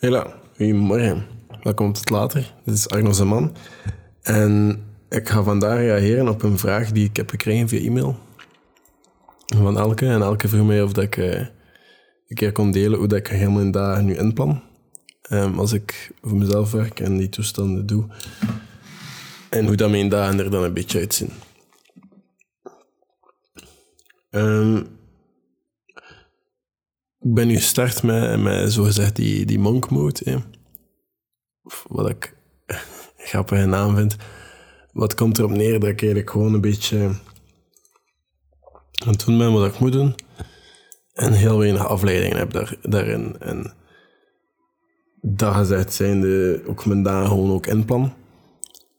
Hela, 0.00 0.34
goedemorgen. 0.56 1.26
Welkom 1.62 1.92
tot 1.92 2.10
later. 2.10 2.54
Dit 2.64 2.74
is 2.74 2.88
Arno 2.88 3.12
Zeman. 3.12 3.56
En 4.22 4.82
ik 5.08 5.28
ga 5.28 5.42
vandaag 5.42 5.78
reageren 5.78 6.28
op 6.28 6.42
een 6.42 6.58
vraag 6.58 6.92
die 6.92 7.04
ik 7.04 7.16
heb 7.16 7.30
gekregen 7.30 7.68
via 7.68 7.80
e-mail. 7.80 8.18
Van 9.46 9.78
Elke. 9.78 10.06
En 10.06 10.22
Elke 10.22 10.48
vroeg 10.48 10.66
mij 10.66 10.82
of 10.82 10.92
dat 10.92 11.04
ik 11.04 11.16
eh, 11.16 11.38
een 12.28 12.34
keer 12.34 12.52
kon 12.52 12.70
delen 12.70 12.98
hoe 12.98 13.08
dat 13.08 13.18
ik 13.18 13.26
helemaal 13.26 13.54
mijn 13.54 13.70
dagen 13.70 14.04
nu 14.04 14.16
inplan. 14.16 14.62
Um, 15.30 15.58
als 15.58 15.72
ik 15.72 16.10
voor 16.22 16.36
mezelf 16.36 16.70
werk 16.70 17.00
en 17.00 17.16
die 17.16 17.28
toestanden 17.28 17.86
doe. 17.86 18.06
En 19.50 19.66
hoe 19.66 19.76
dat 19.76 19.90
mijn 19.90 20.08
dagen 20.08 20.38
er 20.38 20.50
dan 20.50 20.62
een 20.62 20.74
beetje 20.74 20.98
uitzien. 20.98 21.30
Um, 24.30 24.86
ik 27.20 27.34
ben 27.34 27.46
nu 27.46 27.56
gestart 27.56 28.02
met, 28.02 28.40
met 28.40 28.72
zogezegd 28.72 29.16
die, 29.16 29.46
die 29.46 29.58
monk 29.58 29.90
mode. 29.90 30.42
Wat 31.88 32.08
ik 32.08 32.36
grappige 33.16 33.66
naam 33.66 33.96
vind. 33.96 34.16
Wat 34.92 35.14
komt 35.14 35.38
erop 35.38 35.50
neer 35.50 35.80
dat 35.80 35.88
ik 35.88 36.00
eigenlijk 36.00 36.30
gewoon 36.30 36.54
een 36.54 36.60
beetje 36.60 36.98
aan 39.04 39.12
het 39.12 39.24
doen 39.24 39.38
ben 39.38 39.52
wat 39.52 39.74
ik 39.74 39.78
moet 39.78 39.92
doen. 39.92 40.14
En 41.12 41.32
heel 41.32 41.58
weinig 41.58 41.86
afleidingen 41.86 42.38
heb 42.38 42.50
daar, 42.50 42.76
daarin. 42.82 43.36
En 43.38 43.72
dat 45.20 45.54
gezegd 45.54 45.94
zijnde 45.94 46.62
ook 46.66 46.86
mijn 46.86 47.02
dagen 47.02 47.28
gewoon 47.28 47.50
ook 47.50 47.66
inplan. 47.66 48.14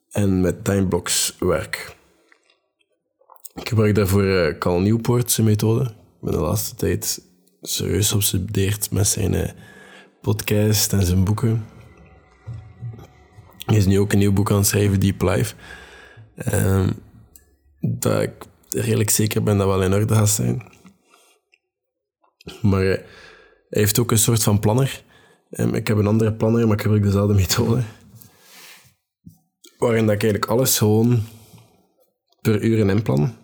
En 0.09 0.41
met 0.41 0.63
timeblocks 0.63 1.35
werk. 1.39 1.95
Ik 3.53 3.69
gebruik 3.69 3.95
daarvoor 3.95 4.23
uh, 4.23 4.57
Cal 4.57 4.79
Newport's 4.79 5.37
methode. 5.37 5.83
Ik 5.83 6.21
ben 6.21 6.31
de 6.31 6.39
laatste 6.39 6.75
tijd 6.75 7.21
serieus 7.61 8.13
obsedeerd 8.13 8.91
met 8.91 9.07
zijn 9.07 9.33
uh, 9.33 9.49
podcast 10.21 10.93
en 10.93 11.05
zijn 11.05 11.23
boeken. 11.23 11.65
Hij 13.65 13.77
is 13.77 13.85
nu 13.85 13.99
ook 13.99 14.11
een 14.11 14.19
nieuw 14.19 14.33
boek 14.33 14.51
aan 14.51 14.57
het 14.57 14.67
schrijven, 14.67 14.99
Deep 14.99 15.21
Life. 15.21 15.55
Um, 16.53 16.93
dat 17.79 18.21
ik 18.21 18.33
redelijk 18.69 19.09
zeker 19.09 19.43
ben 19.43 19.57
dat 19.57 19.67
wel 19.67 19.83
in 19.83 19.93
orde 19.93 20.15
gaat 20.15 20.29
zijn. 20.29 20.63
Maar 22.61 22.83
uh, 22.83 22.95
hij 23.69 23.81
heeft 23.81 23.99
ook 23.99 24.11
een 24.11 24.17
soort 24.17 24.43
van 24.43 24.59
planner. 24.59 25.03
Um, 25.49 25.73
ik 25.73 25.87
heb 25.87 25.97
een 25.97 26.07
andere 26.07 26.33
planner, 26.33 26.67
maar 26.67 26.75
ik 26.75 26.81
gebruik 26.81 27.03
dezelfde 27.03 27.33
methode. 27.33 27.81
Waarin 29.77 30.05
dat 30.05 30.15
ik 30.15 30.23
eigenlijk 30.23 30.51
alles 30.51 30.77
gewoon 30.77 31.23
per 32.41 32.61
uur 32.61 32.77
in 32.77 32.89
inplan. 32.89 33.35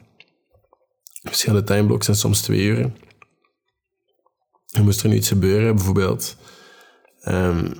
Verschillende 1.22 1.66
timeblocks 1.66 2.06
zijn 2.06 2.18
soms 2.18 2.42
twee 2.42 2.62
uren. 2.62 3.07
Moest 4.88 5.04
er 5.04 5.10
nu 5.10 5.16
iets 5.16 5.28
gebeuren, 5.28 5.76
bijvoorbeeld 5.76 6.38
um, 7.28 7.74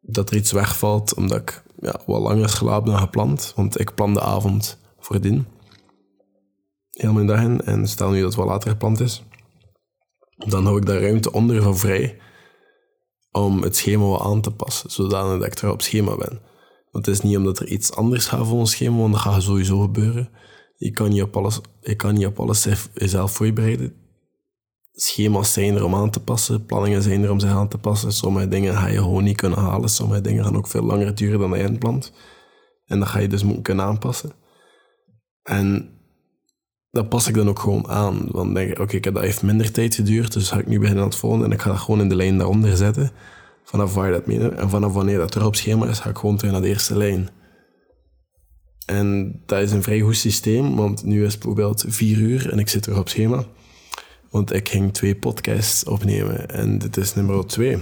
dat 0.00 0.30
er 0.30 0.36
iets 0.36 0.52
wegvalt 0.52 1.14
omdat 1.14 1.40
ik 1.40 1.62
ja, 1.80 2.00
wat 2.06 2.20
langer 2.20 2.48
slaap 2.48 2.86
dan 2.86 2.98
gepland, 2.98 3.52
want 3.56 3.80
ik 3.80 3.94
plan 3.94 4.14
de 4.14 4.20
avond 4.20 4.78
voordien. 4.98 5.46
Heel 6.90 7.12
mijn 7.12 7.26
dag 7.26 7.40
in. 7.40 7.60
En 7.60 7.88
stel 7.88 8.10
nu 8.10 8.16
dat 8.20 8.26
het 8.26 8.34
wat 8.34 8.46
later 8.46 8.70
gepland 8.70 9.00
is, 9.00 9.22
dan 10.36 10.64
hou 10.64 10.78
ik 10.78 10.86
daar 10.86 11.00
ruimte 11.00 11.32
onder 11.32 11.62
van 11.62 11.76
vrij 11.76 12.18
om 13.32 13.62
het 13.62 13.76
schema 13.76 14.04
wat 14.04 14.20
aan 14.20 14.40
te 14.40 14.50
passen, 14.50 14.90
zodat 14.90 15.44
ik 15.44 15.58
er 15.58 15.70
op 15.70 15.82
schema 15.82 16.16
ben. 16.16 16.40
Want 16.90 17.06
het 17.06 17.14
is 17.14 17.20
niet 17.20 17.36
omdat 17.36 17.58
er 17.58 17.68
iets 17.68 17.92
anders 17.92 18.26
gaat 18.26 18.46
volgens 18.46 18.70
schema, 18.70 18.96
want 18.96 19.12
dat 19.12 19.22
gaat 19.22 19.42
sowieso 19.42 19.80
gebeuren. 19.80 20.30
Je 20.76 20.90
kan 20.90 21.08
niet 21.08 21.22
op 21.22 21.36
alles, 21.36 21.60
je 21.80 21.94
kan 21.94 22.14
niet 22.14 22.26
op 22.26 22.40
alles 22.40 22.66
jezelf 22.94 23.32
voorbereiden 23.32 24.06
schema's 25.00 25.52
zijn 25.52 25.74
er 25.74 25.84
om 25.84 25.94
aan 25.94 26.10
te 26.10 26.20
passen, 26.20 26.66
planningen 26.66 27.02
zijn 27.02 27.22
er 27.22 27.30
om 27.30 27.40
zich 27.40 27.50
aan 27.50 27.68
te 27.68 27.78
passen. 27.78 28.12
Sommige 28.12 28.48
dingen 28.48 28.74
ga 28.74 28.86
je 28.86 28.98
gewoon 28.98 29.24
niet 29.24 29.36
kunnen 29.36 29.58
halen, 29.58 29.88
sommige 29.88 30.20
dingen 30.20 30.44
gaan 30.44 30.56
ook 30.56 30.66
veel 30.66 30.82
langer 30.82 31.14
duren 31.14 31.38
dan 31.38 31.58
je 31.58 31.64
inplant. 31.64 32.12
En 32.86 32.98
dat 32.98 33.08
ga 33.08 33.18
je 33.18 33.28
dus 33.28 33.42
moeten 33.42 33.62
kunnen 33.62 33.84
aanpassen. 33.84 34.32
En 35.42 35.90
dat 36.90 37.08
pas 37.08 37.28
ik 37.28 37.34
dan 37.34 37.48
ook 37.48 37.58
gewoon 37.58 37.88
aan. 37.88 38.28
Want 38.30 38.54
denk 38.54 38.70
ik, 38.70 38.78
oké, 38.78 39.00
dat 39.00 39.22
heeft 39.22 39.42
minder 39.42 39.72
tijd 39.72 39.94
geduurd, 39.94 40.32
dus 40.32 40.50
ga 40.50 40.58
ik 40.58 40.66
nu 40.66 40.78
beginnen 40.78 41.02
aan 41.02 41.10
het 41.10 41.18
volgen 41.18 41.44
en 41.44 41.52
ik 41.52 41.60
ga 41.60 41.70
dat 41.70 41.78
gewoon 41.78 42.00
in 42.00 42.08
de 42.08 42.14
lijn 42.14 42.38
daaronder 42.38 42.76
zetten. 42.76 43.10
Vanaf 43.64 43.94
waar 43.94 44.10
dat 44.10 44.26
meen. 44.26 44.56
En 44.56 44.70
vanaf 44.70 44.92
wanneer 44.92 45.18
dat 45.18 45.34
er 45.34 45.46
op 45.46 45.56
schema 45.56 45.86
is, 45.86 45.98
ga 45.98 46.10
ik 46.10 46.18
gewoon 46.18 46.36
terug 46.36 46.52
naar 46.52 46.62
de 46.62 46.68
eerste 46.68 46.96
lijn. 46.96 47.28
En 48.86 49.40
dat 49.46 49.60
is 49.60 49.72
een 49.72 49.82
vrij 49.82 50.00
goed 50.00 50.16
systeem, 50.16 50.76
want 50.76 51.04
nu 51.04 51.24
is 51.24 51.32
het 51.32 51.42
bijvoorbeeld 51.42 51.84
vier 51.88 52.18
uur 52.18 52.50
en 52.52 52.58
ik 52.58 52.68
zit 52.68 52.86
er 52.86 52.98
op 52.98 53.08
schema. 53.08 53.44
Want 54.38 54.52
ik 54.52 54.68
ging 54.68 54.94
twee 54.94 55.16
podcasts 55.16 55.84
opnemen 55.84 56.48
en 56.48 56.78
dit 56.78 56.96
is 56.96 57.14
nummer 57.14 57.46
twee. 57.46 57.78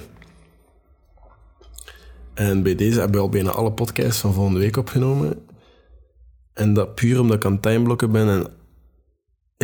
En 2.35 2.63
bij 2.63 2.75
deze 2.75 2.99
hebben 2.99 3.17
we 3.17 3.23
al 3.23 3.29
bijna 3.29 3.51
alle 3.51 3.73
podcasts 3.73 4.21
van 4.21 4.33
volgende 4.33 4.59
week 4.59 4.77
opgenomen. 4.77 5.47
En 6.53 6.75
dat 6.75 6.95
puur 6.95 7.21
omdat 7.21 7.37
ik 7.37 7.45
aan 7.45 7.61
timeblokken 7.61 8.13
ben 8.13 8.29
en 8.29 8.47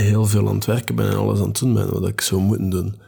heel 0.05 0.27
veel 0.27 0.49
aan 0.49 0.55
het 0.55 0.65
werken 0.65 0.95
ben 0.95 1.11
en 1.11 1.17
alles 1.17 1.41
aan 1.41 1.49
het 1.49 1.59
doen 1.59 1.75
ben 1.75 1.93
wat 1.93 2.09
ik 2.09 2.21
zou 2.21 2.41
moeten 2.41 2.71
doen. 2.71 3.01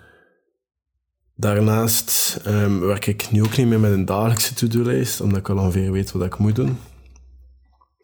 Daarnaast 1.36 2.40
um, 2.46 2.80
werk 2.80 3.06
ik 3.06 3.30
nu 3.30 3.42
ook 3.42 3.56
niet 3.56 3.66
meer 3.66 3.80
met 3.80 3.92
een 3.92 4.04
dagelijkse 4.04 4.54
to-do-lijst, 4.54 5.20
omdat 5.20 5.38
ik 5.38 5.48
al 5.48 5.58
ongeveer 5.58 5.92
weet 5.92 6.12
wat 6.12 6.24
ik 6.24 6.38
moet 6.38 6.56
doen. 6.56 6.78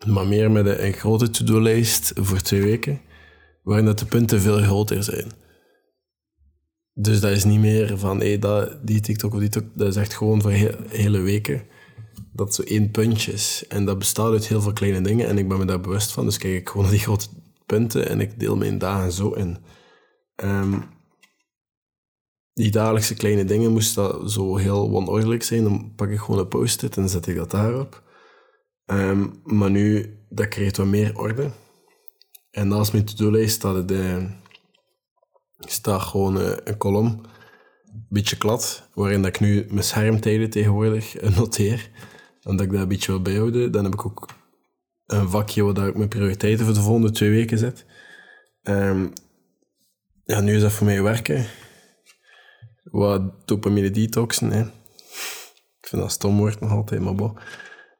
Maar 0.06 0.26
meer 0.26 0.50
met 0.50 0.66
een, 0.66 0.84
een 0.84 0.92
grote 0.92 1.30
to-do-lijst 1.30 2.12
voor 2.14 2.40
twee 2.40 2.62
weken, 2.62 3.00
waarin 3.62 3.84
dat 3.84 3.98
de 3.98 4.06
punten 4.06 4.40
veel 4.40 4.62
groter 4.62 5.02
zijn. 5.02 5.48
Dus 6.94 7.20
dat 7.20 7.30
is 7.30 7.44
niet 7.44 7.60
meer 7.60 7.98
van 7.98 8.18
hey, 8.18 8.38
dat, 8.38 8.86
die 8.86 9.00
TikTok 9.00 9.32
of 9.32 9.40
die 9.40 9.48
TikTok. 9.48 9.78
Dat 9.78 9.88
is 9.88 9.96
echt 9.96 10.14
gewoon 10.14 10.42
voor 10.42 10.50
hele 10.88 11.20
weken. 11.20 11.62
Dat 12.32 12.54
zo 12.54 12.62
één 12.62 12.90
puntje 12.90 13.32
is. 13.32 13.64
En 13.68 13.84
dat 13.84 13.98
bestaat 13.98 14.32
uit 14.32 14.46
heel 14.46 14.60
veel 14.60 14.72
kleine 14.72 15.00
dingen. 15.00 15.26
En 15.26 15.38
ik 15.38 15.48
ben 15.48 15.58
me 15.58 15.64
daar 15.64 15.80
bewust 15.80 16.12
van. 16.12 16.24
Dus 16.24 16.38
kijk 16.38 16.54
ik 16.54 16.68
gewoon 16.68 16.82
naar 16.82 16.92
die 16.92 17.02
grote 17.02 17.28
punten 17.66 18.08
en 18.08 18.20
ik 18.20 18.40
deel 18.40 18.56
mijn 18.56 18.78
dagen 18.78 19.12
zo 19.12 19.30
in. 19.30 19.58
Um, 20.36 20.84
die 22.52 22.70
dagelijkse 22.70 23.14
kleine 23.14 23.44
dingen 23.44 23.72
moesten 23.72 24.02
dat 24.02 24.32
zo 24.32 24.56
heel 24.56 24.90
wanordelijk 24.90 25.42
zijn. 25.42 25.62
Dan 25.62 25.92
pak 25.96 26.10
ik 26.10 26.18
gewoon 26.18 26.40
een 26.40 26.48
post-it 26.48 26.96
en 26.96 27.08
zet 27.08 27.26
ik 27.26 27.36
dat 27.36 27.50
daarop. 27.50 28.02
Um, 28.86 29.40
maar 29.44 29.70
nu, 29.70 30.16
dat 30.28 30.48
krijgt 30.48 30.76
wat 30.76 30.86
meer 30.86 31.18
orde. 31.18 31.50
En 32.50 32.68
naast 32.68 32.92
mijn 32.92 33.04
to-do-lijst 33.04 33.54
staat 33.54 33.88
de 33.88 34.26
staat 35.60 36.03
gewoon 36.03 36.41
uh, 36.41 36.56
een 36.65 36.76
kolom, 36.76 37.06
een 37.06 38.06
beetje 38.09 38.37
klad, 38.37 38.88
waarin 38.94 39.22
dat 39.22 39.34
ik 39.34 39.41
nu 39.41 39.66
mijn 39.71 39.84
schermtijden 39.84 40.50
tegenwoordig 40.50 41.22
uh, 41.22 41.37
noteer. 41.37 41.91
Omdat 42.43 42.66
ik 42.66 42.72
dat 42.72 42.81
een 42.81 42.88
beetje 42.88 43.12
wil 43.12 43.22
bijhouden. 43.22 43.72
Dan 43.72 43.84
heb 43.84 43.93
ik 43.93 44.06
ook 44.06 44.28
een 45.06 45.28
vakje 45.28 45.72
waar 45.72 45.88
ik 45.88 45.97
mijn 45.97 46.09
prioriteiten 46.09 46.65
voor 46.65 46.75
de 46.75 46.81
volgende 46.81 47.10
twee 47.10 47.31
weken 47.31 47.59
zet. 47.59 47.84
Um, 48.62 49.12
ja, 50.25 50.41
nu 50.41 50.54
is 50.54 50.62
dat 50.62 50.72
voor 50.72 50.87
mij 50.87 51.03
werken. 51.03 51.47
Wat 52.82 53.47
dopamine 53.49 53.91
detoxen, 53.91 54.50
hè. 54.50 54.60
Ik 55.81 55.87
vind 55.88 56.03
dat 56.03 56.10
stom 56.10 56.37
woord 56.37 56.60
nog 56.60 56.70
altijd, 56.70 57.00
maar 57.00 57.15
bon. 57.15 57.38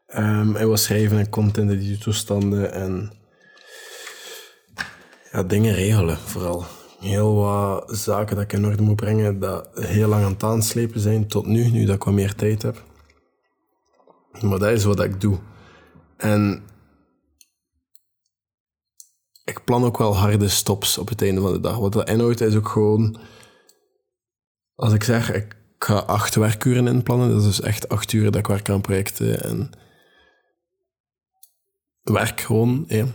Um, 0.07 0.57
en 0.57 0.69
wat 0.69 0.81
schrijven 0.81 1.19
en 1.19 1.29
content 1.29 1.71
in 1.71 1.79
die 1.79 1.99
toestanden 1.99 2.73
en 2.73 3.13
ja, 5.33 5.43
dingen 5.43 5.75
regelen, 5.75 6.19
vooral 6.19 6.67
heel 7.01 7.35
wat 7.35 7.97
zaken 7.97 8.37
dat 8.37 8.45
ik 8.45 8.53
in 8.53 8.67
orde 8.67 8.83
moet 8.83 8.97
brengen, 8.97 9.39
dat 9.39 9.69
heel 9.75 10.09
lang 10.09 10.25
aan 10.25 10.33
het 10.33 10.43
aanslepen 10.43 11.01
zijn 11.01 11.27
tot 11.27 11.47
nu, 11.47 11.69
nu 11.69 11.85
dat 11.85 11.95
ik 11.95 12.05
wat 12.05 12.15
meer 12.15 12.35
tijd 12.35 12.63
heb. 12.63 12.85
Maar 14.41 14.59
dat 14.59 14.71
is 14.71 14.85
wat 14.85 15.01
ik 15.01 15.21
doe. 15.21 15.39
En 16.17 16.63
ik 19.45 19.65
plan 19.65 19.85
ook 19.85 19.99
wel 19.99 20.17
harde 20.17 20.49
stops 20.49 20.99
op 20.99 21.09
het 21.09 21.23
einde 21.23 21.41
van 21.41 21.53
de 21.53 21.61
dag. 21.61 21.79
Wat 21.79 21.93
dat 21.93 22.09
inhoudt 22.09 22.41
is 22.41 22.57
ook 22.57 22.69
gewoon, 22.69 23.19
als 24.75 24.93
ik 24.93 25.03
zeg, 25.03 25.33
ik 25.33 25.57
ga 25.79 25.95
acht 25.95 26.35
werkuren 26.35 26.87
inplannen, 26.87 27.29
dat 27.29 27.41
is 27.41 27.47
dus 27.47 27.61
echt 27.61 27.89
acht 27.89 28.13
uur 28.13 28.25
dat 28.25 28.37
ik 28.37 28.47
werk 28.47 28.69
aan 28.69 28.81
projecten 28.81 29.43
en 29.43 29.71
werk 32.03 32.41
gewoon. 32.41 32.85
Ja 32.89 33.07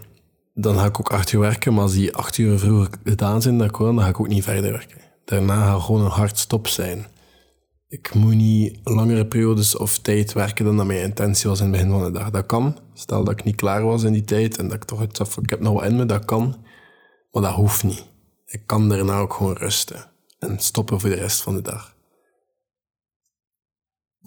dan 0.58 0.76
ga 0.76 0.86
ik 0.86 1.00
ook 1.00 1.12
acht 1.12 1.32
uur 1.32 1.40
werken. 1.40 1.74
Maar 1.74 1.84
als 1.84 1.94
die 1.94 2.16
acht 2.16 2.38
uur 2.38 2.60
vroeger 2.60 2.90
gedaan 3.04 3.42
zijn, 3.42 3.58
dan 3.58 4.00
ga 4.00 4.08
ik 4.08 4.20
ook 4.20 4.28
niet 4.28 4.44
verder 4.44 4.72
werken. 4.72 5.02
Daarna 5.26 5.66
gaat 5.66 5.82
gewoon 5.82 6.02
een 6.02 6.12
hard 6.12 6.38
stop 6.38 6.68
zijn. 6.68 7.06
Ik 7.88 8.14
moet 8.14 8.36
niet 8.36 8.80
langere 8.84 9.26
periodes 9.26 9.78
of 9.78 10.00
tijd 10.00 10.34
werken 10.34 10.66
dan 10.66 10.78
dat 10.78 10.86
mijn 10.86 11.04
intentie 11.04 11.50
was 11.50 11.60
in 11.60 11.66
het 11.66 11.74
begin 11.74 11.90
van 11.90 12.04
de 12.04 12.20
dag. 12.20 12.30
Dat 12.30 12.46
kan. 12.46 12.78
Stel 12.94 13.24
dat 13.24 13.40
ik 13.40 13.44
niet 13.44 13.56
klaar 13.56 13.84
was 13.84 14.04
in 14.04 14.14
die 14.14 14.24
tijd 14.24 14.58
en 14.58 14.68
dat 14.68 14.76
ik 14.76 14.84
toch 14.84 15.00
het 15.00 15.20
af, 15.20 15.38
ik 15.38 15.50
heb 15.50 15.60
nog 15.60 15.74
wat 15.74 15.84
in 15.84 15.96
me, 15.96 16.06
dat 16.06 16.26
kan. 16.26 16.56
Maar 17.32 17.42
dat 17.42 17.54
hoeft 17.54 17.84
niet. 17.84 18.06
Ik 18.46 18.62
kan 18.66 18.90
daarna 18.90 19.20
ook 19.20 19.34
gewoon 19.34 19.56
rusten 19.56 20.06
en 20.40 20.60
stoppen 20.60 21.00
voor 21.00 21.10
de 21.10 21.16
rest 21.16 21.42
van 21.42 21.56
de 21.56 21.62
dag. 21.62 21.96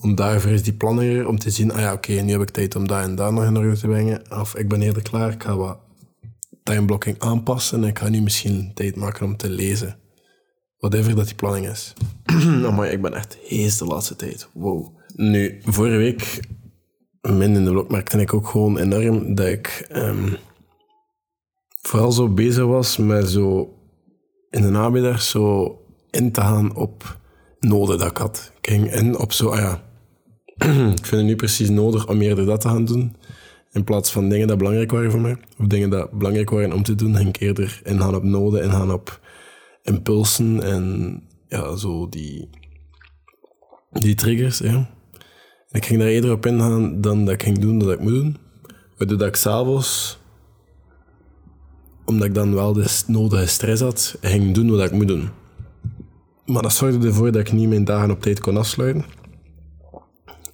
Om 0.01 0.15
daarvoor 0.15 0.51
is 0.51 0.63
die 0.63 0.73
planner 0.73 1.29
om 1.29 1.39
te 1.39 1.51
zien, 1.51 1.73
ah 1.73 1.81
ja, 1.81 1.93
oké, 1.93 2.13
nu 2.13 2.33
heb 2.33 2.41
ik 2.41 2.51
tijd 2.51 2.77
om 2.77 2.89
daar 2.89 3.03
en 3.03 3.15
daar 3.15 3.33
nog 3.33 3.45
in 3.45 3.57
orde 3.57 3.79
te 3.79 3.87
brengen. 3.87 4.41
Of 4.41 4.57
ik 4.57 4.69
ben 4.69 4.83
eerder 4.83 5.03
klaar, 5.03 5.33
ik 5.33 5.43
ga 5.43 5.57
wat 5.57 5.88
timeblocking 6.69 7.19
aanpassen 7.19 7.83
en 7.83 7.89
ik 7.89 7.99
ga 7.99 8.09
nu 8.09 8.21
misschien 8.21 8.71
tijd 8.75 8.97
maken 8.97 9.27
om 9.27 9.37
te 9.37 9.51
lezen. 9.51 9.99
whatever 10.79 11.15
dat 11.15 11.27
die 11.27 11.35
planning 11.35 11.69
is. 11.69 11.93
maar 12.77 12.91
ik 12.91 13.03
ben 13.03 13.15
echt 13.15 13.39
hees 13.43 13.79
de 13.79 13.85
laatste 13.85 14.17
tijd. 14.17 14.49
Wow. 14.55 14.97
Nu, 15.15 15.61
vorige 15.65 15.97
week, 15.97 16.41
min 17.21 17.55
in 17.55 17.65
de 17.65 17.71
blok, 17.71 17.91
merkte 17.91 18.21
ik 18.21 18.35
ook 18.35 18.49
gewoon 18.49 18.79
enorm 18.79 19.35
dat 19.35 19.47
ik 19.47 19.87
ehm, 19.89 20.35
vooral 21.81 22.13
zo 22.13 22.29
bezig 22.29 22.65
was 22.65 22.97
met 22.97 23.29
zo 23.29 23.75
in 24.51 24.63
de 24.63 24.69
namiddag 24.69 25.23
zo 25.23 25.77
in 26.11 26.33
te 26.33 26.41
gaan 26.41 26.77
op 26.77 27.19
noden 27.61 27.99
dat 27.99 28.11
ik 28.11 28.17
had. 28.17 28.53
Ik 28.61 28.71
ging 28.71 28.93
in 28.93 29.19
op 29.19 29.33
zo, 29.33 29.49
ah 29.49 29.59
ja, 29.59 29.83
ik 30.99 31.07
vind 31.07 31.11
het 31.11 31.25
nu 31.25 31.37
precies 31.37 31.69
nodig 31.69 32.09
om 32.09 32.21
eerder 32.21 32.47
dat 32.47 32.61
te 32.61 32.69
gaan 32.69 32.85
doen. 32.85 33.17
In 33.79 33.85
plaats 33.85 34.13
van 34.13 34.29
dingen 34.29 34.47
dat 34.47 34.59
belangrijk 34.59 34.91
waren 34.91 35.11
voor 35.11 35.21
mij, 35.21 35.37
of 35.59 35.67
dingen 35.67 35.91
dat 35.91 36.11
belangrijk 36.11 36.51
waren 36.51 36.73
om 36.73 36.83
te 36.83 36.95
doen, 36.95 37.17
ging 37.17 37.29
ik 37.29 37.41
eerder 37.41 37.81
ingaan 37.85 38.15
op 38.15 38.23
noden, 38.23 38.63
ingaan 38.63 38.93
op 38.93 39.21
impulsen 39.83 40.63
en 40.63 41.23
ja, 41.49 41.77
zo 41.77 42.09
die, 42.09 42.49
die 43.91 44.15
triggers. 44.15 44.59
Ja. 44.59 44.91
Ik 45.71 45.87
ging 45.87 46.01
daar 46.01 46.09
eerder 46.09 46.33
op 46.33 46.47
ingaan 46.47 47.01
dan 47.01 47.25
dat 47.25 47.35
ik 47.35 47.43
ging 47.43 47.59
doen 47.59 47.79
dat 47.79 47.93
ik 47.93 48.01
moet 48.01 48.13
doen. 48.13 48.37
Waardoor 48.97 49.19
dat 49.19 49.29
ik 49.29 49.37
s'avonds, 49.37 50.19
omdat 52.05 52.27
ik 52.27 52.35
dan 52.35 52.55
wel 52.55 52.73
de 52.73 53.03
nodige 53.07 53.47
stress 53.47 53.83
had, 53.83 54.19
ging 54.21 54.55
doen 54.55 54.71
wat 54.71 54.85
ik 54.85 54.93
moet 54.93 55.09
doen. 55.09 55.29
Maar 56.45 56.63
dat 56.63 56.73
zorgde 56.73 57.07
ervoor 57.07 57.33
dat 57.33 57.41
ik 57.41 57.53
niet 57.53 57.69
mijn 57.69 57.85
dagen 57.85 58.11
op 58.11 58.21
tijd 58.23 58.41
kon 58.41 58.57
afsluiten. 58.57 59.05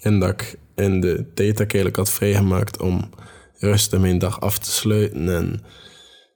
En 0.01 0.19
dat 0.19 0.31
ik 0.31 0.59
in 0.75 1.01
de 1.01 1.33
tijd 1.35 1.57
dat 1.57 1.67
ik 1.67 1.73
eigenlijk 1.73 1.97
had 1.97 2.11
vrijgemaakt 2.11 2.81
om 2.81 3.11
rustig 3.59 4.01
mijn 4.01 4.19
dag 4.19 4.41
af 4.41 4.59
te 4.59 4.71
sluiten 4.71 5.35
en 5.35 5.63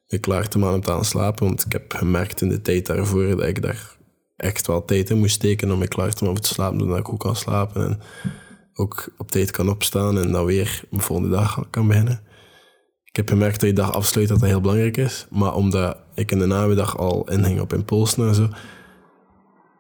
me 0.08 0.18
klaar 0.18 0.48
te 0.48 0.58
maken 0.58 0.74
om 0.74 0.80
te 0.80 0.90
gaan 0.90 1.04
slapen. 1.04 1.46
Want 1.46 1.64
ik 1.64 1.72
heb 1.72 1.92
gemerkt 1.92 2.40
in 2.40 2.48
de 2.48 2.62
tijd 2.62 2.86
daarvoor 2.86 3.36
dat 3.36 3.46
ik 3.46 3.62
daar 3.62 3.96
echt 4.36 4.66
wel 4.66 4.84
tijd 4.84 5.10
in 5.10 5.18
moest 5.18 5.34
steken 5.34 5.70
om 5.70 5.78
me 5.78 5.88
klaar 5.88 6.12
te 6.12 6.24
maken 6.24 6.36
om 6.36 6.42
te 6.42 6.54
slapen, 6.54 6.80
zodat 6.80 6.98
ik 6.98 7.08
ook 7.08 7.20
kan 7.20 7.36
slapen 7.36 7.84
en 7.84 8.00
ook 8.74 9.14
op 9.16 9.30
tijd 9.30 9.50
kan 9.50 9.68
opstaan 9.68 10.18
en 10.18 10.32
dan 10.32 10.44
weer 10.44 10.84
mijn 10.90 11.02
volgende 11.02 11.36
dag 11.36 11.66
kan 11.70 11.86
beginnen. 11.86 12.20
Ik 13.04 13.16
heb 13.16 13.28
gemerkt 13.28 13.60
dat 13.60 13.68
je 13.68 13.74
dag 13.74 13.92
afsluit 13.92 14.28
dat 14.28 14.40
dat 14.40 14.48
heel 14.48 14.60
belangrijk 14.60 14.96
is, 14.96 15.26
maar 15.30 15.54
omdat 15.54 15.96
ik 16.14 16.30
in 16.30 16.38
de 16.38 16.46
namiddag 16.46 16.98
al 16.98 17.30
inging 17.30 17.60
op 17.60 17.72
impulsen 17.72 18.28
en 18.28 18.34
zo, 18.34 18.48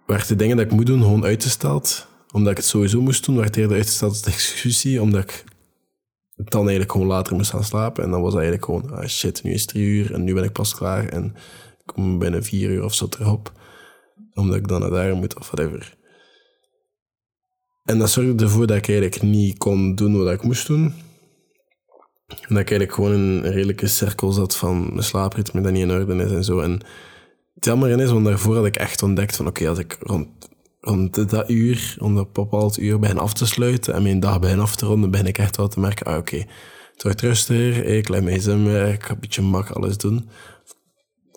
werd 0.06 0.28
de 0.28 0.36
dingen 0.36 0.56
dat 0.56 0.66
ik 0.66 0.72
moet 0.72 0.86
doen 0.86 1.02
gewoon 1.02 1.24
uitgesteld. 1.24 2.06
Omdat 2.32 2.50
ik 2.50 2.56
het 2.56 2.66
sowieso 2.66 3.00
moest 3.00 3.24
doen, 3.24 3.36
werd 3.36 3.56
eerder 3.56 3.76
uitgesteld 3.76 4.10
als 4.10 4.22
discussie, 4.22 5.02
omdat 5.02 5.20
ik 5.20 5.44
dan 6.36 6.60
eigenlijk 6.60 6.92
gewoon 6.92 7.06
later 7.06 7.36
moest 7.36 7.50
gaan 7.50 7.64
slapen. 7.64 8.04
En 8.04 8.10
dan 8.10 8.22
was 8.22 8.34
eigenlijk 8.34 8.64
gewoon, 8.64 8.90
ah 8.90 9.06
shit, 9.06 9.42
nu 9.42 9.52
is 9.52 9.60
het 9.60 9.70
drie 9.70 9.86
uur 9.86 10.14
en 10.14 10.24
nu 10.24 10.34
ben 10.34 10.44
ik 10.44 10.52
pas 10.52 10.74
klaar. 10.74 11.08
En 11.08 11.24
ik 11.78 11.94
kom 11.94 12.18
binnen 12.18 12.44
vier 12.44 12.70
uur 12.70 12.84
of 12.84 12.94
zo 12.94 13.08
terug 13.08 13.32
op. 13.32 13.52
Omdat 14.34 14.56
ik 14.56 14.68
dan 14.68 14.80
naar 14.80 14.90
daar 14.90 15.14
moet 15.14 15.38
of 15.38 15.50
whatever. 15.50 15.96
En 17.84 17.98
dat 17.98 18.10
zorgde 18.10 18.44
ervoor 18.44 18.66
dat 18.66 18.76
ik 18.76 18.88
eigenlijk 18.88 19.22
niet 19.22 19.58
kon 19.58 19.94
doen 19.94 20.24
wat 20.24 20.32
ik 20.32 20.42
moest 20.42 20.66
doen. 20.66 20.94
En 22.26 22.54
dat 22.54 22.58
ik 22.58 22.70
eigenlijk 22.70 22.92
gewoon 22.92 23.12
in 23.12 23.20
een 23.20 23.52
redelijke 23.52 23.86
cirkel 23.86 24.32
zat 24.32 24.56
van 24.56 24.88
mijn 24.88 25.02
slaapritme 25.02 25.60
dat 25.60 25.72
niet 25.72 25.82
in 25.82 25.90
orde 25.90 26.24
is 26.24 26.30
en 26.30 26.44
zo. 26.44 26.60
En 26.60 26.72
het 27.54 27.64
jammer 27.64 28.00
is, 28.00 28.10
want 28.10 28.24
daarvoor 28.24 28.56
had 28.56 28.66
ik 28.66 28.76
echt 28.76 29.02
ontdekt 29.02 29.36
van 29.36 29.46
oké, 29.46 29.68
als 29.68 29.78
ik 29.78 29.96
rond, 30.00 30.47
rond 30.80 31.30
dat 31.30 31.50
uur, 31.50 31.94
rond 31.98 32.16
dat 32.16 32.32
bepaald 32.32 32.78
uur 32.78 32.98
begin 32.98 33.18
af 33.18 33.32
te 33.32 33.46
sluiten 33.46 33.94
en 33.94 34.02
mijn 34.02 34.20
dag 34.20 34.40
begin 34.40 34.60
af 34.60 34.76
te 34.76 34.86
ronden, 34.86 35.10
begin 35.10 35.26
ik 35.26 35.38
echt 35.38 35.56
wel 35.56 35.68
te 35.68 35.80
merken, 35.80 36.06
ah 36.06 36.16
oké, 36.16 36.36
het 36.92 37.02
wordt 37.02 37.20
rustiger, 37.20 37.84
ik 37.84 38.08
leg 38.08 38.22
mijn 38.22 38.40
zin 38.40 38.64
weer, 38.64 38.86
ik 38.86 39.02
ga 39.02 39.12
een 39.12 39.20
beetje 39.20 39.42
mak 39.42 39.70
alles 39.70 39.96
doen. 39.96 40.28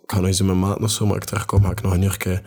Ik 0.03 0.11
ga 0.11 0.17
nog 0.17 0.27
eens 0.27 0.39
in 0.39 0.45
mijn 0.45 0.59
maat 0.59 0.79
of 0.79 0.91
zo, 0.91 1.05
maar 1.05 1.15
ik 1.15 1.23
terugkom, 1.23 1.63
ga 1.63 1.71
ik 1.71 1.81
nog 1.81 1.93
een 1.93 2.03
uurtje 2.03 2.41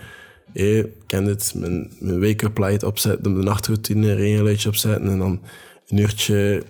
hey, 0.52 0.78
ik 0.78 0.92
ken 1.06 1.24
dit, 1.24 1.52
mijn, 1.54 1.92
mijn 1.98 2.20
wake-up 2.20 2.58
light 2.58 2.82
opzetten, 2.82 3.34
de 3.34 3.42
nachtroutine, 3.42 4.14
regenluidje 4.14 4.68
opzetten 4.68 5.10
en 5.10 5.18
dan 5.18 5.40
een 5.88 5.98
uurtje 5.98 6.62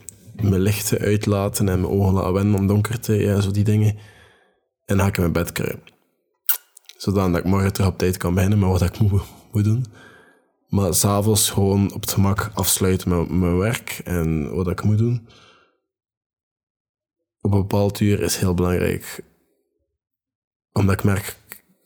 mijn 0.43 0.61
lichten 0.61 0.99
uitlaten 0.99 1.69
en 1.69 1.81
mijn 1.81 1.93
ogen 1.93 2.13
laten 2.13 2.33
wennen 2.33 2.55
om 2.55 2.67
donkerte, 2.67 3.15
ja, 3.15 3.41
zo 3.41 3.51
die 3.51 3.65
dingen. 3.65 3.97
En 4.85 4.97
dan 4.97 4.99
ga 4.99 5.07
ik 5.07 5.17
in 5.17 5.23
mijn 5.23 5.33
bed 5.33 5.53
kruipen 5.53 5.95
zodat 7.05 7.37
ik 7.37 7.45
morgen 7.45 7.73
terug 7.73 7.89
op 7.89 7.99
tijd 7.99 8.17
kan 8.17 8.35
beginnen 8.35 8.59
met 8.59 8.69
wat 8.69 8.83
ik 8.83 8.99
moet, 8.99 9.23
moet 9.53 9.65
doen. 9.65 9.87
Maar 10.75 10.95
s'avonds 10.95 11.51
gewoon 11.51 11.93
op 11.93 12.01
het 12.01 12.11
gemak 12.11 12.51
afsluiten 12.55 13.09
met 13.09 13.29
mijn 13.29 13.59
werk 13.59 14.01
en 14.05 14.55
wat 14.55 14.69
ik 14.69 14.83
moet 14.83 14.99
doen. 14.99 15.29
Op 17.41 17.53
een 17.53 17.59
bepaald 17.59 18.01
uur 18.01 18.21
is 18.21 18.37
heel 18.37 18.55
belangrijk. 18.55 19.21
Omdat 20.73 20.95
ik 20.95 21.05
merk, 21.05 21.37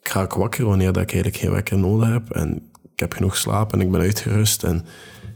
ik 0.00 0.08
ga 0.08 0.26
wakker 0.26 0.64
wanneer 0.64 0.92
dat 0.92 1.02
ik 1.02 1.12
eigenlijk 1.12 1.42
geen 1.42 1.52
wekker 1.52 1.78
nodig 1.78 2.08
heb. 2.08 2.30
En 2.30 2.70
ik 2.92 2.98
heb 2.98 3.12
genoeg 3.12 3.36
slaap 3.36 3.72
en 3.72 3.80
ik 3.80 3.90
ben 3.90 4.00
uitgerust. 4.00 4.64
En 4.64 4.86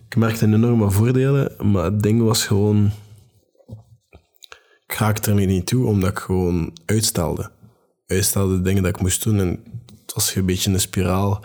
ik 0.08 0.16
merkte 0.16 0.46
enorme 0.46 0.90
voordelen, 0.90 1.72
maar 1.72 1.84
het 1.84 2.02
ding 2.02 2.22
was 2.22 2.46
gewoon... 2.46 2.90
Ik 4.86 4.94
raakte 4.94 5.30
er 5.30 5.46
niet 5.46 5.66
toe, 5.66 5.86
omdat 5.86 6.10
ik 6.10 6.18
gewoon 6.18 6.76
uitstelde 6.84 7.50
uitstelde 8.06 8.62
dingen 8.62 8.82
dat 8.82 8.94
ik 8.94 9.00
moest 9.00 9.22
doen. 9.22 9.40
En 9.40 9.48
het 10.02 10.14
was 10.14 10.34
een 10.34 10.46
beetje 10.46 10.70
een 10.70 10.80
spiraal 10.80 11.44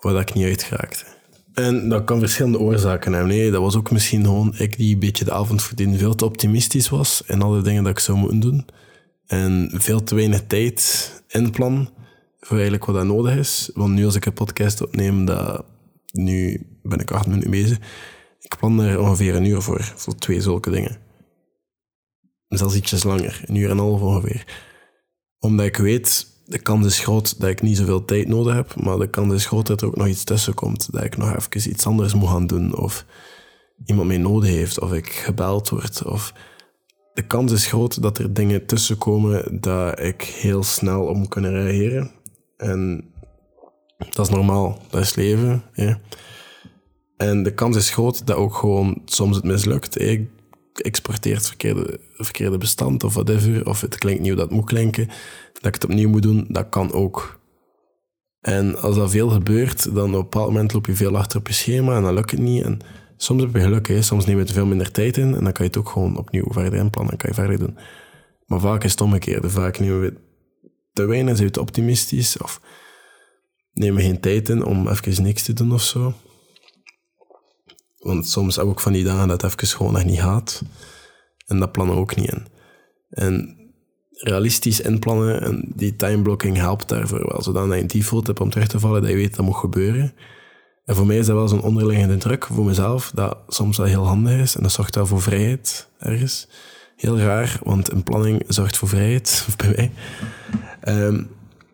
waar 0.00 0.20
ik 0.20 0.34
niet 0.34 0.44
uit 0.44 0.62
geraakte. 0.62 1.15
En 1.56 1.88
dat 1.88 2.04
kan 2.04 2.18
verschillende 2.18 2.58
oorzaken 2.58 3.12
hebben. 3.12 3.30
Nee, 3.30 3.50
dat 3.50 3.60
was 3.60 3.76
ook 3.76 3.90
misschien 3.90 4.24
gewoon 4.24 4.54
ik 4.58 4.76
die 4.76 4.94
een 4.94 5.00
beetje 5.00 5.24
de 5.24 5.32
avond 5.32 5.62
voordien 5.62 5.98
veel 5.98 6.14
te 6.14 6.24
optimistisch 6.24 6.88
was 6.88 7.22
in 7.26 7.42
alle 7.42 7.62
dingen 7.62 7.82
dat 7.82 7.92
ik 7.92 7.98
zou 7.98 8.18
moeten 8.18 8.40
doen. 8.40 8.66
En 9.26 9.70
veel 9.74 10.02
te 10.02 10.14
weinig 10.14 10.46
tijd 10.46 11.12
inplan 11.28 11.88
voor 12.40 12.56
eigenlijk 12.56 12.84
wat 12.84 12.94
dat 12.94 13.04
nodig 13.04 13.36
is. 13.36 13.70
Want 13.74 13.94
nu 13.94 14.04
als 14.04 14.14
ik 14.14 14.26
een 14.26 14.32
podcast 14.32 14.82
opneem, 14.82 15.24
dat, 15.24 15.64
nu 16.12 16.66
ben 16.82 16.98
ik 16.98 17.10
acht 17.10 17.26
minuten 17.26 17.50
bezig. 17.50 17.78
Ik 18.40 18.56
plan 18.58 18.80
er 18.80 19.00
ongeveer 19.00 19.34
een 19.34 19.44
uur 19.44 19.62
voor, 19.62 19.92
voor 19.96 20.14
twee 20.14 20.40
zulke 20.40 20.70
dingen. 20.70 20.98
Zelfs 22.48 22.74
ietsjes 22.74 23.04
langer, 23.04 23.42
een 23.46 23.54
uur 23.54 23.70
en 23.70 23.78
een 23.78 23.84
half 23.84 24.00
ongeveer 24.00 24.44
omdat 25.38 25.66
ik 25.66 25.76
weet, 25.76 26.26
de 26.46 26.58
kans 26.58 26.86
is 26.86 26.98
groot 26.98 27.40
dat 27.40 27.50
ik 27.50 27.62
niet 27.62 27.76
zoveel 27.76 28.04
tijd 28.04 28.28
nodig 28.28 28.54
heb, 28.54 28.74
maar 28.82 28.98
de 28.98 29.10
kans 29.10 29.32
is 29.34 29.46
groot 29.46 29.66
dat 29.66 29.80
er 29.80 29.86
ook 29.86 29.96
nog 29.96 30.06
iets 30.06 30.24
tussen 30.24 30.54
komt. 30.54 30.92
Dat 30.92 31.04
ik 31.04 31.16
nog 31.16 31.36
even 31.36 31.70
iets 31.70 31.86
anders 31.86 32.14
moet 32.14 32.28
gaan 32.28 32.46
doen, 32.46 32.76
of 32.76 33.04
iemand 33.84 34.08
mij 34.08 34.18
nodig 34.18 34.50
heeft, 34.50 34.80
of 34.80 34.92
ik 34.92 35.08
gebeld 35.08 35.68
word. 35.68 36.04
Of 36.04 36.32
de 37.14 37.22
kans 37.22 37.52
is 37.52 37.66
groot 37.66 38.02
dat 38.02 38.18
er 38.18 38.34
dingen 38.34 38.66
tussenkomen 38.66 39.60
dat 39.60 40.00
ik 40.00 40.22
heel 40.22 40.62
snel 40.62 41.04
op 41.04 41.16
moet 41.16 41.28
kunnen 41.28 41.52
reageren. 41.52 42.10
En 42.56 43.04
dat 44.10 44.26
is 44.26 44.34
normaal, 44.34 44.78
dat 44.90 45.00
is 45.00 45.14
leven. 45.14 45.62
En 47.16 47.42
de 47.42 47.54
kans 47.54 47.76
is 47.76 47.90
groot 47.90 48.26
dat 48.26 48.36
ook 48.36 48.54
gewoon 48.54 49.02
soms 49.04 49.36
het 49.36 49.44
mislukt. 49.44 50.00
Ik 50.00 50.28
exporteert 50.80 51.46
verkeerde, 51.46 52.00
verkeerde 52.16 52.58
bestand 52.58 53.04
of 53.04 53.14
whatever, 53.14 53.66
of 53.68 53.80
het 53.80 53.98
klinkt 53.98 54.22
nieuw 54.22 54.34
dat 54.34 54.50
moet 54.50 54.64
klinken, 54.64 55.06
dat 55.52 55.66
ik 55.66 55.74
het 55.74 55.84
opnieuw 55.84 56.08
moet 56.08 56.22
doen, 56.22 56.46
dat 56.48 56.68
kan 56.68 56.92
ook. 56.92 57.40
En 58.40 58.80
als 58.80 58.96
dat 58.96 59.10
veel 59.10 59.28
gebeurt, 59.28 59.94
dan 59.94 60.08
op 60.08 60.14
een 60.14 60.20
bepaald 60.20 60.46
moment 60.46 60.72
loop 60.72 60.86
je 60.86 60.94
veel 60.94 61.16
achter 61.16 61.38
op 61.38 61.46
je 61.46 61.52
schema 61.52 61.96
en 61.96 62.02
dan 62.02 62.14
lukt 62.14 62.30
het 62.30 62.40
niet. 62.40 62.62
En 62.62 62.78
soms 63.16 63.42
heb 63.42 63.54
je 63.54 63.60
geluk, 63.60 63.88
hè. 63.88 64.02
soms 64.02 64.26
neem 64.26 64.38
je 64.38 64.44
er 64.44 64.52
veel 64.52 64.66
minder 64.66 64.90
tijd 64.90 65.16
in 65.16 65.34
en 65.34 65.44
dan 65.44 65.52
kan 65.52 65.64
je 65.64 65.70
het 65.70 65.76
ook 65.76 65.88
gewoon 65.88 66.18
opnieuw 66.18 66.46
verder 66.48 66.78
inplannen 66.78 67.12
en 67.12 67.18
kan 67.18 67.28
je 67.28 67.34
verder 67.34 67.58
doen. 67.58 67.78
Maar 68.46 68.60
vaak 68.60 68.84
is 68.84 68.90
het 68.90 69.00
omgekeerd. 69.00 69.52
Vaak 69.52 69.78
nemen 69.78 70.00
we 70.00 70.14
te 70.92 71.04
weinig, 71.04 71.34
zijn 71.36 71.46
we 71.46 71.54
te 71.54 71.60
optimistisch 71.60 72.38
of 72.38 72.60
nemen 73.72 73.96
we 73.96 74.02
geen 74.02 74.20
tijd 74.20 74.48
in 74.48 74.64
om 74.64 74.88
even 74.88 75.22
niks 75.22 75.42
te 75.42 75.52
doen 75.52 75.72
of 75.72 75.82
zo. 75.82 76.14
Want 78.06 78.28
soms 78.28 78.56
heb 78.56 78.64
ik 78.64 78.70
ook 78.70 78.80
van 78.80 78.92
die 78.92 79.04
dagen 79.04 79.28
dat 79.28 79.42
het 79.42 79.52
even 79.52 79.76
gewoon 79.76 79.96
echt 79.96 80.06
niet 80.06 80.20
gaat. 80.20 80.62
En 81.46 81.58
dat 81.58 81.72
plannen 81.72 81.96
ook 81.96 82.16
niet 82.16 82.32
in. 82.32 82.46
En 83.10 83.56
realistisch 84.10 84.80
inplannen 84.80 85.42
en 85.42 85.64
die 85.74 85.96
timeblocking 85.96 86.56
helpt 86.56 86.88
daarvoor 86.88 87.28
wel. 87.28 87.42
Zodat 87.42 87.66
je 87.66 87.80
een 87.80 87.86
default 87.86 88.26
hebt 88.26 88.40
om 88.40 88.50
terug 88.50 88.68
te 88.68 88.80
vallen, 88.80 89.00
dat 89.00 89.10
je 89.10 89.16
weet 89.16 89.36
dat 89.36 89.44
moet 89.44 89.56
gebeuren. 89.56 90.14
En 90.84 90.94
voor 90.94 91.06
mij 91.06 91.18
is 91.18 91.26
dat 91.26 91.36
wel 91.36 91.48
zo'n 91.48 91.62
onderliggende 91.62 92.16
druk 92.16 92.46
voor 92.46 92.64
mezelf, 92.64 93.10
dat 93.14 93.38
soms 93.48 93.76
wel 93.76 93.86
heel 93.86 94.06
handig 94.06 94.40
is. 94.40 94.56
En 94.56 94.62
dat 94.62 94.72
zorgt 94.72 94.94
wel 94.94 95.06
voor 95.06 95.22
vrijheid 95.22 95.88
ergens. 95.98 96.48
Heel 96.96 97.18
raar, 97.18 97.58
want 97.62 97.92
een 97.92 98.02
planning 98.02 98.42
zorgt 98.48 98.76
voor 98.76 98.88
vrijheid, 98.88 99.46
bij 99.56 99.74
mij. 99.76 99.92
Um, 101.06 101.28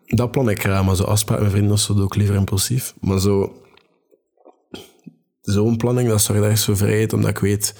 dat 0.05 0.31
plan 0.31 0.49
ik 0.49 0.59
graag, 0.59 0.85
maar 0.85 0.95
zo 0.95 1.03
afspraken 1.03 1.43
met 1.43 1.51
vrienden 1.51 1.73
of 1.73 1.79
zo 1.79 1.93
doe 1.93 2.05
ik 2.05 2.15
liever 2.15 2.35
impulsief. 2.35 2.93
Maar 2.99 3.19
zo 3.19 3.62
zo'n 5.43 5.77
planning, 5.77 6.09
dat 6.09 6.21
zorgt 6.21 6.41
ergens 6.41 6.65
voor 6.65 6.77
vrijheid, 6.77 7.13
omdat 7.13 7.29
ik 7.29 7.37
weet, 7.37 7.73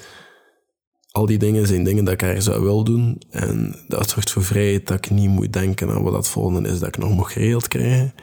al 1.10 1.26
die 1.26 1.38
dingen 1.38 1.66
zijn 1.66 1.84
dingen 1.84 2.04
dat 2.04 2.14
ik 2.14 2.22
ergens 2.22 2.44
zou 2.44 2.62
wil 2.62 2.84
doen. 2.84 3.22
En 3.30 3.84
dat 3.88 4.10
zorgt 4.10 4.30
voor 4.30 4.44
vrijheid 4.44 4.86
dat 4.86 4.96
ik 4.96 5.10
niet 5.10 5.28
moet 5.28 5.52
denken 5.52 5.90
aan 5.90 6.02
wat 6.02 6.12
dat 6.12 6.28
volgende 6.28 6.68
is 6.68 6.78
dat 6.78 6.88
ik 6.88 6.98
nog 6.98 7.10
moet 7.10 7.26
geregeld 7.26 7.68
krijgen. 7.68 8.14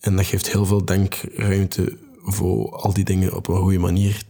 En 0.00 0.16
dat 0.16 0.26
geeft 0.26 0.52
heel 0.52 0.66
veel 0.66 0.84
denkruimte 0.84 1.98
voor 2.22 2.70
al 2.70 2.92
die 2.92 3.04
dingen 3.04 3.34
op 3.36 3.48
een 3.48 3.56
goede 3.56 3.78
manier 3.78 4.22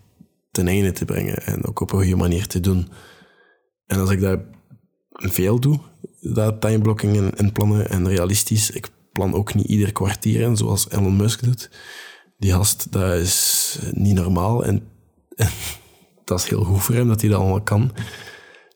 ten 0.50 0.68
einde 0.68 0.92
te 0.92 1.04
brengen 1.04 1.42
en 1.42 1.64
ook 1.64 1.80
op 1.80 1.92
een 1.92 1.98
goede 1.98 2.16
manier 2.16 2.46
te 2.46 2.60
doen. 2.60 2.88
En 3.86 3.98
als 3.98 4.10
ik 4.10 4.20
dat 4.20 4.40
veel 5.12 5.60
doe, 5.60 5.80
dat 6.20 6.60
timeblocking 6.60 7.16
en, 7.16 7.36
en 7.36 7.52
plannen 7.52 7.88
en 7.88 8.08
realistisch, 8.08 8.70
ik 8.70 8.88
plan 9.12 9.34
ook 9.34 9.54
niet 9.54 9.66
ieder 9.66 9.92
kwartier 9.92 10.40
in, 10.40 10.56
zoals 10.56 10.90
Elon 10.90 11.16
Musk 11.16 11.44
doet. 11.44 11.70
Die 12.38 12.52
gast, 12.52 12.92
dat 12.92 13.14
is 13.14 13.78
niet 13.92 14.14
normaal. 14.14 14.64
En, 14.64 14.88
dat 16.24 16.38
is 16.38 16.48
heel 16.48 16.64
goed 16.64 16.82
voor 16.82 16.94
hem 16.94 17.08
dat 17.08 17.20
hij 17.20 17.30
dat 17.30 17.40
allemaal 17.40 17.62
kan. 17.62 17.92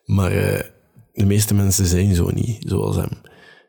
Maar 0.05 0.33
uh, 0.33 0.61
de 1.13 1.27
meeste 1.27 1.55
mensen 1.55 1.87
zijn 1.87 2.15
zo 2.15 2.31
niet, 2.31 2.65
zoals 2.69 2.97
hem. 2.97 3.11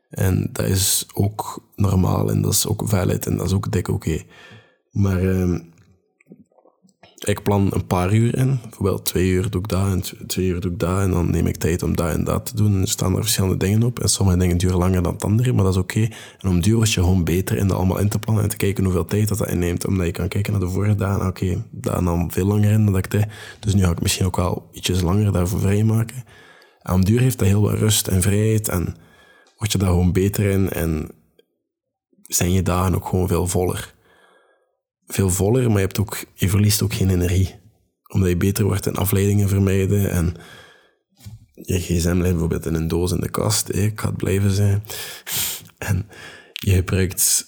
En 0.10 0.50
dat 0.52 0.66
is 0.66 1.06
ook 1.14 1.70
normaal 1.76 2.30
en 2.30 2.42
dat 2.42 2.54
is 2.54 2.68
ook 2.68 2.82
valid 2.86 3.26
en 3.26 3.38
dat 3.38 3.46
is 3.46 3.54
ook 3.54 3.72
dik 3.72 3.88
oké. 3.88 4.24
Maar 4.92 5.24
uh, 5.24 5.60
ik 7.22 7.44
plan 7.44 7.68
een 7.74 7.86
paar 7.86 8.14
uur 8.14 8.38
in. 8.38 8.60
Bijvoorbeeld 8.62 9.06
twee 9.06 9.30
uur 9.30 9.50
doe 9.50 9.62
ik 9.62 9.68
dat 9.68 9.88
en 9.88 10.28
twee 10.28 10.48
uur 10.48 10.60
doe 10.60 10.72
ik 10.72 10.80
dat. 10.80 11.00
En 11.00 11.12
dan 11.12 11.32
neem 11.32 11.48
ik 11.48 11.58
tijd 11.58 11.84
om 11.84 11.96
dat 11.96 12.14
en 12.14 12.24
dat 12.24 12.46
te 12.46 12.56
doen. 12.56 12.74
En 12.74 12.82
er 12.82 12.88
staan 12.88 13.16
er 13.16 13.22
verschillende 13.22 13.58
dingen 13.58 13.84
op. 13.84 14.00
En 14.00 14.10
sommige 14.10 14.38
dingen 14.38 14.58
duren 14.58 14.78
langer 14.78 15.04
dan 15.04 15.18
andere, 15.18 15.54
maar 15.54 15.64
dat 15.64 15.74
is 15.74 15.80
oké. 15.80 16.08
En 16.40 16.50
om 16.50 16.62
duur 16.62 16.78
was 16.78 16.94
je 16.94 17.00
gewoon 17.00 17.24
beter 17.24 17.58
in 17.58 17.68
dat 17.68 17.78
allemaal 17.78 18.00
in 18.00 18.10
te 18.10 18.20
plannen 18.20 18.44
en 18.44 18.50
te 18.50 18.58
kijken 18.58 18.84
hoeveel 18.84 19.06
tijd 19.06 19.28
dat, 19.28 19.38
dat 19.38 19.50
inneemt. 19.50 19.86
Omdat 19.86 20.06
je 20.06 20.12
kan 20.12 20.28
kijken 20.28 20.52
naar 20.52 20.62
de 20.62 20.70
vorige 20.70 20.96
dagen. 20.96 21.28
Oké, 21.28 21.44
okay, 21.44 21.64
daar 21.72 22.04
dan 22.04 22.32
veel 22.32 22.46
langer 22.46 22.72
in 22.72 22.86
dan 22.86 22.98
ik 22.98 23.12
deed. 23.12 23.26
Dus 23.60 23.74
nu 23.74 23.84
ga 23.84 23.92
ik 23.92 24.02
misschien 24.02 24.26
ook 24.26 24.36
wel 24.36 24.70
ietsjes 24.72 25.02
langer 25.02 25.32
daarvoor 25.32 25.60
vrijmaken. 25.60 26.24
En 26.82 26.94
om 26.94 27.06
duur 27.06 27.20
heeft 27.20 27.40
dat 27.40 27.48
heel 27.48 27.62
wat 27.62 27.74
rust 27.74 28.08
en 28.08 28.22
vrijheid. 28.22 28.70
En 28.70 28.96
word 29.58 29.72
je 29.72 29.78
daar 29.78 29.90
gewoon 29.90 30.12
beter 30.12 30.50
in. 30.50 30.70
En 30.70 31.10
zijn 32.22 32.52
je 32.52 32.62
dagen 32.62 32.96
ook 32.96 33.08
gewoon 33.08 33.28
veel 33.28 33.48
voller 33.48 34.00
veel 35.14 35.30
voller, 35.30 35.68
maar 35.68 35.80
je, 35.80 35.86
hebt 35.86 36.00
ook, 36.00 36.24
je 36.34 36.50
verliest 36.50 36.82
ook 36.82 36.94
geen 36.94 37.10
energie. 37.10 37.60
Omdat 38.08 38.30
je 38.30 38.38
beter 38.38 38.66
wordt 38.66 38.86
in 38.86 38.96
afleidingen 38.96 39.50
vermijden 39.50 40.12
en 40.12 40.34
je 41.54 41.80
gsm 41.80 42.16
ligt 42.16 42.30
bijvoorbeeld 42.30 42.66
in 42.66 42.74
een 42.74 42.88
doos 42.88 43.12
in 43.12 43.20
de 43.20 43.30
kast. 43.30 43.74
Ik 43.74 44.00
ga 44.00 44.08
het 44.08 44.18
blijven 44.18 44.52
zijn. 44.52 44.84
En 45.78 46.08
je 46.54 46.72
gebruikt 46.72 47.46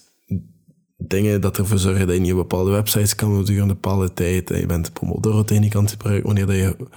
dingen 0.98 1.42
dat 1.42 1.58
ervoor 1.58 1.78
zorgen 1.78 2.08
dat 2.08 2.16
je 2.16 2.22
niet 2.22 2.36
bepaalde 2.36 2.72
websites 2.72 3.16
kan 3.16 3.46
doen 3.46 3.58
een 3.58 3.68
bepaalde 3.68 4.14
tijd. 4.14 4.50
Je 4.50 4.66
bent 4.66 4.94
Pomodoro 4.94 5.44
niet 5.48 5.72
kan 5.72 5.90
gebruiken 5.90 6.26
wanneer 6.26 6.46
dat 6.46 6.56
je 6.56 6.88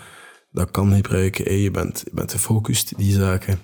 dat 0.50 0.70
kan 0.70 0.94
gebruiken. 0.94 1.58
Je 1.58 1.70
bent, 1.70 2.02
je 2.04 2.14
bent 2.14 2.32
gefocust, 2.32 2.96
die 2.96 3.12
zaken. 3.12 3.58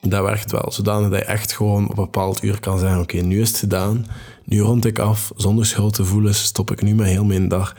Dat 0.00 0.22
werkt 0.22 0.50
wel, 0.50 0.72
zodanig 0.72 1.10
dat 1.10 1.18
je 1.18 1.24
echt 1.24 1.52
gewoon 1.52 1.84
op 1.84 1.98
een 1.98 2.04
bepaald 2.04 2.42
uur 2.42 2.60
kan 2.60 2.78
zeggen, 2.78 3.00
oké, 3.00 3.16
nu 3.16 3.40
is 3.40 3.48
het 3.48 3.58
gedaan, 3.58 4.06
nu 4.44 4.60
rond 4.60 4.84
ik 4.84 4.98
af, 4.98 5.32
zonder 5.36 5.66
schuld 5.66 5.94
te 5.94 6.04
voelen, 6.04 6.34
stop 6.34 6.70
ik 6.70 6.82
nu 6.82 6.94
met 6.94 7.06
heel 7.06 7.24
mijn 7.24 7.48
dag 7.48 7.76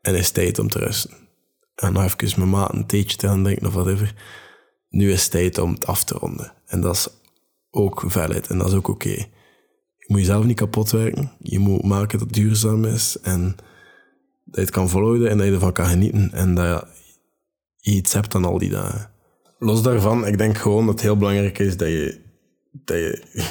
en 0.00 0.14
is 0.14 0.30
tijd 0.30 0.58
om 0.58 0.68
te 0.68 0.78
rusten. 0.78 1.10
En 1.74 1.92
nog 1.92 2.04
even 2.04 2.38
mijn 2.38 2.50
maat 2.50 2.74
een 2.74 2.86
theetje 2.86 3.16
te 3.16 3.26
gaan 3.26 3.42
drinken 3.42 3.66
of 3.66 3.72
whatever. 3.72 4.14
Nu 4.88 5.12
is 5.12 5.22
het 5.22 5.30
tijd 5.30 5.58
om 5.58 5.72
het 5.72 5.86
af 5.86 6.04
te 6.04 6.14
ronden. 6.14 6.52
En 6.66 6.80
dat 6.80 6.94
is 6.94 7.08
ook 7.70 8.04
valid 8.06 8.46
en 8.46 8.58
dat 8.58 8.66
is 8.66 8.74
ook 8.74 8.88
oké. 8.88 9.08
Je 9.96 10.06
moet 10.06 10.18
jezelf 10.18 10.44
niet 10.44 10.56
kapot 10.56 10.90
werken. 10.90 11.32
Je 11.38 11.58
moet 11.58 11.84
maken 11.84 12.18
dat 12.18 12.26
het 12.26 12.36
duurzaam 12.36 12.84
is 12.84 13.18
en 13.20 13.44
dat 14.44 14.54
je 14.54 14.60
het 14.60 14.70
kan 14.70 14.88
volhouden 14.88 15.30
en 15.30 15.36
dat 15.36 15.46
je 15.46 15.52
ervan 15.52 15.72
kan 15.72 15.86
genieten 15.86 16.32
en 16.32 16.54
dat 16.54 16.86
je 17.76 17.90
iets 17.90 18.12
hebt 18.12 18.34
aan 18.34 18.44
al 18.44 18.58
die 18.58 18.70
dagen 18.70 19.10
los 19.60 19.82
daarvan, 19.82 20.26
ik 20.26 20.38
denk 20.38 20.58
gewoon 20.58 20.84
dat 20.84 20.94
het 20.94 21.02
heel 21.02 21.16
belangrijk 21.16 21.58
is 21.58 21.76
dat 21.76 21.88
je, 21.88 22.20
dat 22.70 22.96
je 22.96 23.22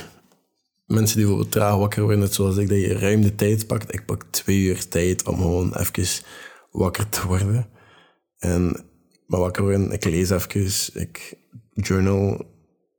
mensen 0.85 1.17
die 1.17 1.25
bijvoorbeeld 1.25 1.51
traag 1.51 1.75
wakker 1.75 2.01
worden, 2.01 2.19
net 2.19 2.33
zoals 2.33 2.57
ik, 2.57 2.69
dat 2.69 2.77
je 2.77 2.97
ruim 2.97 3.21
de 3.21 3.35
tijd 3.35 3.67
pakt. 3.67 3.93
Ik 3.93 4.05
pak 4.05 4.25
twee 4.29 4.59
uur 4.59 4.87
tijd 4.87 5.27
om 5.27 5.35
gewoon 5.35 5.75
even 5.75 6.23
wakker 6.71 7.09
te 7.09 7.27
worden. 7.27 7.69
En 8.37 8.85
maar 9.27 9.39
wakker 9.39 9.63
worden, 9.63 9.91
ik 9.91 10.05
lees 10.05 10.29
even, 10.29 11.01
ik 11.01 11.37
journal, 11.73 12.33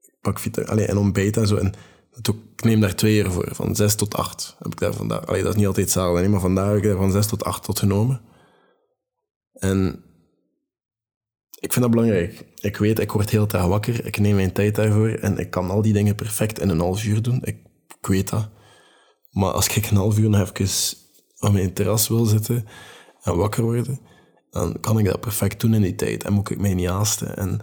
ik 0.01 0.17
pak 0.21 0.39
vita, 0.39 0.63
allee, 0.63 0.87
en 0.87 0.97
ontbijt 0.97 1.37
en 1.37 1.47
zo. 1.47 1.57
En 1.57 1.73
ik 2.13 2.65
neem 2.65 2.81
daar 2.81 2.95
twee 2.95 3.19
uur 3.19 3.31
voor, 3.31 3.49
van 3.51 3.77
zes 3.77 3.95
tot 3.95 4.15
acht 4.15 4.57
heb 4.59 4.73
ik 4.73 4.79
daar 4.79 4.95
vandaag. 4.95 5.27
Allee, 5.27 5.43
dat 5.43 5.51
is 5.51 5.57
niet 5.57 5.67
altijd 5.67 5.85
hetzelfde, 5.85 6.29
maar 6.29 6.41
vandaag 6.41 6.69
heb 6.69 6.77
ik 6.77 6.83
daar 6.83 6.97
van 6.97 7.13
zes 7.13 7.27
tot 7.27 7.45
acht 7.45 7.65
tot 7.65 7.79
genomen. 7.79 8.21
En 9.53 10.05
ik 11.61 11.73
vind 11.73 11.81
dat 11.85 11.91
belangrijk. 11.91 12.45
Ik 12.61 12.77
weet, 12.77 12.99
ik 12.99 13.13
word 13.13 13.31
heel 13.31 13.47
traag 13.47 13.67
wakker. 13.67 14.07
Ik 14.07 14.19
neem 14.19 14.35
mijn 14.35 14.53
tijd 14.53 14.75
daarvoor 14.75 15.09
en 15.09 15.39
ik 15.39 15.51
kan 15.51 15.71
al 15.71 15.83
die 15.83 15.93
dingen 15.93 16.15
perfect 16.15 16.59
in 16.59 16.69
een 16.69 16.81
half 16.81 17.05
uur 17.05 17.23
doen. 17.23 17.41
Ik, 17.45 17.57
weet 18.01 18.29
dat. 18.29 18.49
Maar 19.31 19.53
als 19.53 19.77
ik 19.77 19.91
een 19.91 19.97
half 19.97 20.19
uur 20.19 20.31
nog 20.31 20.51
even 20.51 20.97
op 21.39 21.53
mijn 21.53 21.73
terras 21.73 22.09
wil 22.09 22.25
zitten 22.25 22.67
en 23.23 23.37
wakker 23.37 23.63
worden, 23.63 24.01
dan 24.51 24.81
kan 24.81 24.99
ik 24.99 25.05
dat 25.05 25.21
perfect 25.21 25.61
doen 25.61 25.75
in 25.75 25.83
die 25.83 25.95
tijd. 25.95 26.25
En 26.25 26.33
moet 26.33 26.51
ik 26.51 26.61
mij 26.61 26.75
niet 26.75 26.89
haasten. 26.89 27.37
En 27.37 27.61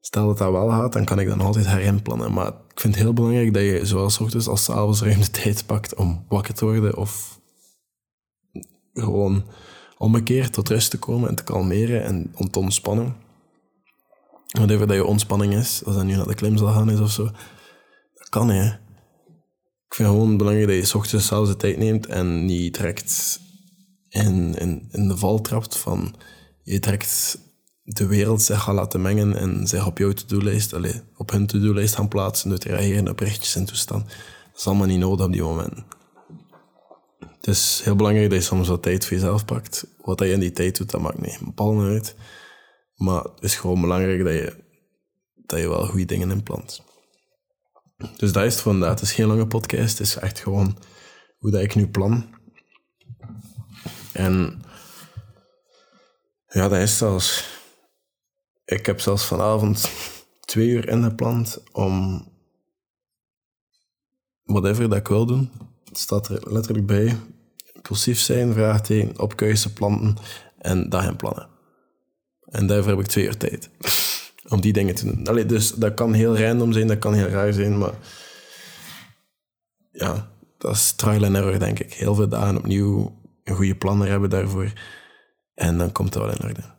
stel 0.00 0.26
dat 0.26 0.38
dat 0.38 0.50
wel 0.50 0.68
gaat, 0.68 0.92
dan 0.92 1.04
kan 1.04 1.18
ik 1.18 1.28
dan 1.28 1.40
altijd 1.40 1.66
herinplannen. 1.66 2.32
Maar 2.32 2.48
ik 2.48 2.80
vind 2.80 2.94
het 2.94 3.02
heel 3.02 3.12
belangrijk 3.12 3.54
dat 3.54 3.62
je 3.62 3.86
zowel 3.86 4.10
s 4.10 4.20
ochtends 4.20 4.48
als 4.48 4.64
s 4.64 4.70
avonds 4.70 5.02
ruim 5.02 5.20
de 5.20 5.30
tijd 5.30 5.66
pakt 5.66 5.94
om 5.94 6.24
wakker 6.28 6.54
te 6.54 6.64
worden 6.64 6.96
of 6.96 7.40
gewoon 8.92 9.44
omgekeerd 9.98 10.52
tot 10.52 10.68
rust 10.68 10.90
te 10.90 10.98
komen 10.98 11.28
en 11.28 11.34
te 11.34 11.44
kalmeren 11.44 12.04
en 12.04 12.32
om 12.34 12.50
te 12.50 12.58
ontspannen. 12.58 13.25
Whatever 14.56 14.86
dat 14.86 14.96
je 14.96 15.04
ontspanning 15.04 15.54
is, 15.54 15.82
als 15.84 15.94
dat 15.94 16.04
nu 16.04 16.14
naar 16.14 16.26
de 16.26 16.34
klim 16.34 16.56
zal 16.56 16.72
gaan 16.72 16.90
is 16.90 17.00
of 17.00 17.10
zo. 17.10 17.24
Dat 18.14 18.28
kan, 18.28 18.48
hè. 18.48 18.66
Ik 19.86 19.94
vind 19.94 20.08
gewoon 20.08 20.36
belangrijk 20.36 20.68
dat 20.68 20.76
je 20.76 20.84
s 20.84 20.94
ochtends 20.94 21.26
zelfs 21.26 21.50
de 21.50 21.56
tijd 21.56 21.78
neemt 21.78 22.06
en 22.06 22.44
niet 22.44 22.74
direct 22.74 23.40
in, 24.08 24.54
in, 24.54 24.88
in 24.90 25.08
de 25.08 25.16
val 25.16 25.40
trapt 25.40 25.76
van 25.76 26.14
je 26.62 26.78
direct 26.78 27.38
de 27.82 28.06
wereld 28.06 28.42
zich 28.42 28.62
gaat 28.62 28.74
laten 28.74 29.02
mengen 29.02 29.36
en 29.36 29.66
zich 29.66 29.86
op 29.86 29.98
jouw 29.98 30.12
to-do-lijst, 30.12 30.74
op 31.16 31.30
hun 31.30 31.46
to-do-lijst 31.46 31.94
gaan 31.94 32.08
plaatsen 32.08 32.48
door 32.48 32.58
te 32.58 32.68
reageren 32.68 33.08
op 33.08 33.16
berichtjes 33.16 33.56
en 33.56 33.64
toestand. 33.64 34.04
Dat 34.06 34.60
is 34.60 34.66
allemaal 34.66 34.86
niet 34.86 34.98
nodig 34.98 35.26
op 35.26 35.32
die 35.32 35.42
moment. 35.42 35.74
Het 37.18 37.46
is 37.46 37.80
heel 37.84 37.96
belangrijk 37.96 38.30
dat 38.30 38.38
je 38.38 38.44
soms 38.44 38.68
wat 38.68 38.82
tijd 38.82 39.04
voor 39.04 39.16
jezelf 39.16 39.44
pakt. 39.44 39.86
Wat 40.02 40.18
je 40.18 40.30
in 40.30 40.40
die 40.40 40.52
tijd 40.52 40.76
doet, 40.76 40.90
dat 40.90 41.00
maakt 41.00 41.20
niet 41.20 41.38
een 41.40 41.54
bal 41.54 41.80
uit. 41.80 42.14
Maar 42.96 43.22
het 43.22 43.42
is 43.42 43.56
gewoon 43.56 43.80
belangrijk 43.80 44.24
dat 44.24 44.32
je, 44.32 44.64
dat 45.34 45.58
je 45.58 45.68
wel 45.68 45.86
goede 45.86 46.04
dingen 46.04 46.30
inplant. 46.30 46.82
Dus 48.16 48.32
dat 48.32 48.44
is 48.44 48.52
het 48.52 48.62
vandaag. 48.62 48.90
Het 48.90 49.00
is 49.00 49.12
geen 49.12 49.26
lange 49.26 49.46
podcast. 49.46 49.98
Het 49.98 50.06
is 50.06 50.16
echt 50.16 50.38
gewoon 50.38 50.78
hoe 51.38 51.50
dat 51.50 51.62
ik 51.62 51.74
nu 51.74 51.88
plan. 51.88 52.34
En 54.12 54.62
ja, 56.48 56.68
dat 56.68 56.80
is 56.80 56.98
zelfs... 56.98 57.54
Ik 58.64 58.86
heb 58.86 59.00
zelfs 59.00 59.24
vanavond 59.24 59.90
twee 60.40 60.68
uur 60.68 60.88
ingepland 60.88 61.62
om 61.72 62.24
whatever 64.42 64.88
dat 64.88 64.98
ik 64.98 65.08
wil 65.08 65.26
doen. 65.26 65.50
Het 65.84 65.98
staat 65.98 66.28
er 66.28 66.52
letterlijk 66.52 66.86
bij. 66.86 67.16
Impulsief 67.72 68.18
zijn, 68.18 68.52
vraagteken, 68.52 69.20
opkuisen, 69.20 69.72
planten 69.72 70.16
en 70.58 70.88
dag 70.88 71.16
plannen. 71.16 71.55
En 72.46 72.66
daarvoor 72.66 72.90
heb 72.90 73.00
ik 73.00 73.06
twee 73.06 73.24
uur 73.24 73.36
tijd. 73.36 73.70
Om 74.48 74.60
die 74.60 74.72
dingen 74.72 74.94
te 74.94 75.04
doen. 75.04 75.46
Dus 75.46 75.72
dat 75.72 75.94
kan 75.94 76.12
heel 76.12 76.38
random 76.38 76.72
zijn, 76.72 76.86
dat 76.86 76.98
kan 76.98 77.14
heel 77.14 77.28
raar 77.28 77.52
zijn, 77.52 77.78
maar... 77.78 77.94
Ja, 79.90 80.30
dat 80.58 80.74
is 80.74 80.92
trial 80.92 81.24
and 81.24 81.36
error, 81.36 81.58
denk 81.58 81.78
ik. 81.78 81.92
Heel 81.92 82.14
veel 82.14 82.28
dagen 82.28 82.56
opnieuw 82.56 83.20
een 83.44 83.54
goede 83.54 83.76
planner 83.76 84.08
hebben 84.08 84.30
daarvoor. 84.30 84.72
En 85.54 85.78
dan 85.78 85.92
komt 85.92 86.14
het 86.14 86.22
wel 86.22 86.32
in 86.32 86.44
orde. 86.44 86.74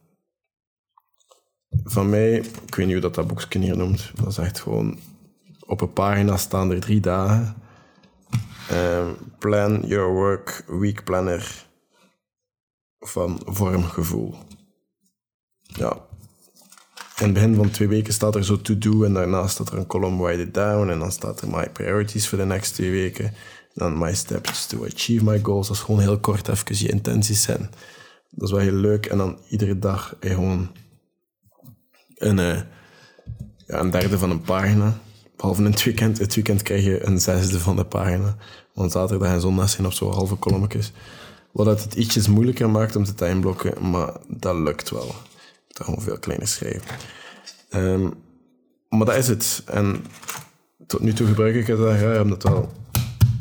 Van 1.83 2.09
mij, 2.09 2.33
ik 2.35 2.75
weet 2.75 2.85
niet 2.85 2.91
hoe 2.91 3.01
dat, 3.01 3.15
dat 3.15 3.27
boekje 3.27 3.59
hier 3.59 3.77
noemt. 3.77 4.11
Dat 4.15 4.27
is 4.27 4.37
echt 4.37 4.59
gewoon... 4.59 4.99
Op 5.65 5.81
een 5.81 5.93
pagina 5.93 6.37
staan 6.37 6.71
er 6.71 6.79
drie 6.79 6.99
dagen. 6.99 7.55
Um, 8.71 9.15
plan 9.39 9.81
your 9.85 10.13
work 10.13 10.63
week 10.67 11.03
planner 11.03 11.65
van 12.99 13.41
vormgevoel 13.45 14.35
ja, 15.77 15.97
in 17.19 17.25
het 17.25 17.33
begin 17.33 17.55
van 17.55 17.71
twee 17.71 17.87
weken 17.87 18.13
staat 18.13 18.35
er 18.35 18.45
zo 18.45 18.61
to 18.61 18.77
do 18.77 19.03
en 19.03 19.13
daarna 19.13 19.47
staat 19.47 19.71
er 19.71 19.77
een 19.77 19.87
column 19.87 20.21
write 20.21 20.41
it 20.41 20.53
down 20.53 20.89
en 20.89 20.99
dan 20.99 21.11
staat 21.11 21.41
er 21.41 21.49
my 21.49 21.69
priorities 21.69 22.27
voor 22.27 22.37
de 22.37 22.45
next 22.45 22.73
twee 22.73 22.91
weken. 22.91 23.33
Dan 23.73 23.97
my 23.97 24.13
steps 24.13 24.65
to 24.65 24.85
achieve 24.85 25.23
my 25.23 25.39
goals. 25.43 25.67
Dat 25.67 25.75
is 25.75 25.81
gewoon 25.81 25.99
heel 25.99 26.19
kort 26.19 26.47
even 26.47 26.77
je 26.77 26.89
intenties 26.89 27.41
zijn. 27.41 27.69
Dat 28.29 28.47
is 28.47 28.51
wel 28.51 28.59
heel 28.59 28.71
leuk. 28.71 29.05
En 29.05 29.17
dan 29.17 29.39
iedere 29.49 29.79
dag 29.79 30.15
gewoon 30.19 30.71
een, 32.15 32.37
uh, 32.37 32.61
ja, 33.67 33.79
een 33.79 33.89
derde 33.89 34.17
van 34.17 34.29
een 34.29 34.41
pagina. 34.41 34.99
Behalve 35.35 35.63
in 35.63 35.71
het 35.71 35.83
weekend. 35.83 36.17
Het 36.17 36.35
weekend 36.35 36.61
krijg 36.61 36.83
je 36.83 37.05
een 37.05 37.19
zesde 37.19 37.59
van 37.59 37.75
de 37.75 37.85
pagina. 37.85 38.35
Want 38.73 38.91
zaterdag 38.91 39.31
en 39.31 39.41
zondag 39.41 39.69
zijn 39.69 39.87
op 39.87 39.93
zo 39.93 40.11
halve 40.11 40.35
kolommetjes. 40.35 40.91
Wat 41.51 41.83
het 41.83 41.93
ietsjes 41.93 42.27
moeilijker 42.27 42.69
maakt 42.69 42.95
om 42.95 43.03
te 43.03 43.13
timeblokken, 43.13 43.89
maar 43.89 44.13
dat 44.27 44.55
lukt 44.55 44.89
wel 44.89 45.15
dat 45.77 45.85
gewoon 45.85 46.03
veel 46.03 46.19
kleiner 46.19 46.47
schrijven. 46.47 46.95
Um, 47.75 48.13
maar 48.89 49.05
dat 49.05 49.15
is 49.15 49.27
het. 49.27 49.63
En 49.65 50.05
tot 50.87 51.01
nu 51.01 51.13
toe 51.13 51.27
gebruik 51.27 51.55
ik 51.55 51.67
het 51.67 51.77
daar, 51.77 52.13
ja, 52.13 52.21
omdat 52.21 52.43
het 52.43 52.51
wel 52.51 52.71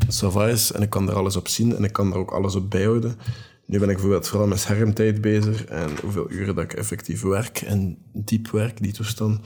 sava 0.07 0.47
is 0.47 0.71
en 0.71 0.81
ik 0.81 0.89
kan 0.89 1.09
er 1.09 1.15
alles 1.15 1.35
op 1.35 1.47
zien 1.47 1.75
en 1.75 1.83
ik 1.83 1.93
kan 1.93 2.11
er 2.11 2.17
ook 2.17 2.31
alles 2.31 2.55
op 2.55 2.69
bijhouden. 2.69 3.19
Nu 3.65 3.79
ben 3.79 3.89
ik 3.89 3.95
bijvoorbeeld 3.95 4.27
vooral 4.27 4.47
met 4.47 4.59
schermtijd 4.59 5.21
bezig 5.21 5.65
en 5.65 5.89
hoeveel 6.01 6.31
uren 6.31 6.55
dat 6.55 6.63
ik 6.63 6.73
effectief 6.73 7.21
werk 7.21 7.61
en 7.61 7.97
diep 8.13 8.49
werk, 8.49 8.81
die 8.81 8.93
toestand. 8.93 9.39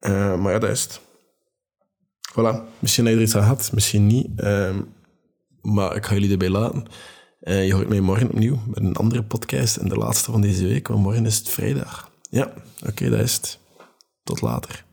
Uh, 0.00 0.40
maar 0.40 0.52
ja, 0.52 0.58
dat 0.58 0.70
is 0.70 0.82
het. 0.82 1.00
Voilà. 2.30 2.78
Misschien 2.78 3.04
heb 3.04 3.14
je 3.14 3.20
er 3.20 3.26
iets 3.26 3.36
aan 3.36 3.42
gehad, 3.42 3.70
misschien 3.72 4.06
niet. 4.06 4.28
Ehm, 4.36 4.80
maar 5.62 5.96
ik 5.96 6.04
ga 6.04 6.14
jullie 6.14 6.30
erbij 6.30 6.50
laten. 6.50 6.86
Eh, 7.44 7.66
je 7.66 7.74
hoort 7.74 7.88
mij 7.88 8.00
morgen 8.00 8.28
opnieuw 8.28 8.58
met 8.66 8.78
een 8.78 8.96
andere 8.96 9.22
podcast. 9.22 9.76
En 9.76 9.88
de 9.88 9.96
laatste 9.96 10.30
van 10.30 10.40
deze 10.40 10.66
week, 10.66 10.88
want 10.88 11.02
morgen 11.02 11.26
is 11.26 11.38
het 11.38 11.48
vrijdag. 11.48 12.10
Ja, 12.30 12.52
oké, 12.86 13.10
dat 13.10 13.20
is 13.20 13.34
het. 13.34 13.58
Tot 14.22 14.40
later. 14.40 14.83